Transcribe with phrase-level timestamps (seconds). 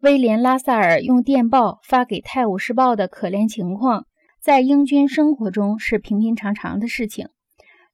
[0.00, 4.06] 威廉·拉萨尔用电报发给《泰晤士报》的可怜情况，
[4.40, 7.28] 在英军生活中是平平常常的事情。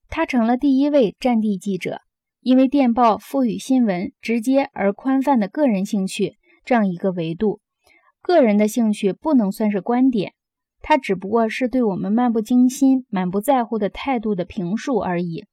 [0.08, 2.02] 他成了第一位战地记者，
[2.40, 7.58] 因为电报赋予新闻直接而宽泛的个人兴趣这样一个维度。
[8.22, 10.34] 个人的兴趣不能算是观点，
[10.82, 15.44] 它只不过是对我们漫不经心、满不在乎的态度的评述而已。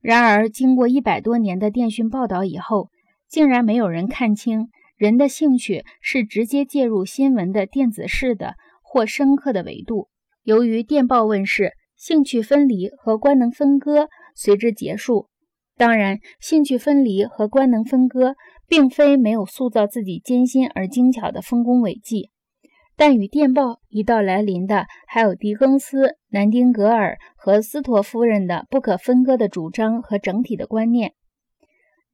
[0.00, 2.90] 然而，经过一百多年的电讯报道以后，
[3.28, 10.08] 竟然没有人看清人的兴趣是直接介入新闻的电子式的或深刻的维度。
[10.42, 15.28] 由于电报问世，兴趣分离和官能分割随之结束。
[15.76, 18.34] 当然，兴趣分离和官能分割。
[18.68, 22.30] 并非没有塑造自己艰辛而精巧的丰功伟绩，
[22.96, 31.12] 但与电报一道来临的，还有狄更斯、南丁格尔和斯托夫人的不可分割的主张和整体的观念。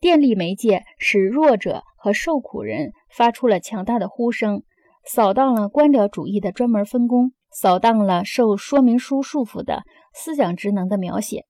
[0.00, 4.62] 电力媒介使弱者和受苦人发出了强大的呼声，
[5.04, 9.82] 扫荡了官僚主义的专门分工，扫荡了受说明书束缚的
[10.14, 11.44] 思想职能的描写。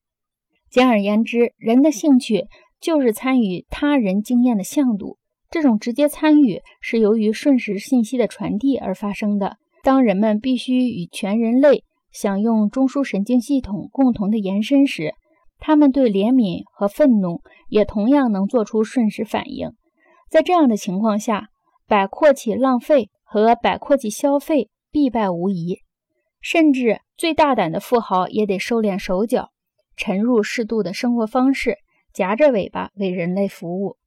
[0.70, 2.46] 简而言之，人的兴趣。
[2.80, 5.18] 就是参与他人经验的向度，
[5.50, 9.56] 这种直接参与是由于瞬时信息的传递而发生的。
[9.82, 11.82] 当人们必须与全人类
[12.12, 15.14] 享用中枢神经系统共同的延伸时，
[15.58, 19.72] 他们对怜悯和愤怒也同样能做出瞬时反应。
[20.30, 21.48] 在这样的情况下，
[21.86, 25.82] 摆阔起浪费和摆阔起消费必败无疑，
[26.40, 29.50] 甚至最大胆的富豪也得收敛手脚，
[29.96, 31.76] 沉入适度的生活方式。
[32.10, 33.97] 夹着尾巴为人类服务。